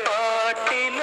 பாட்டில் 0.00 1.01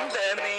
சொந்தமே 0.00 0.49